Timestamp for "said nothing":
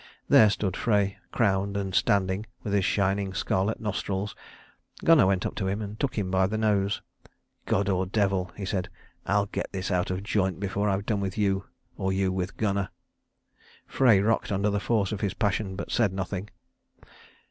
15.91-16.49